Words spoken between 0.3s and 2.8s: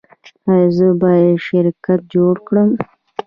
ایا زه باید شرکت جوړ کړم؟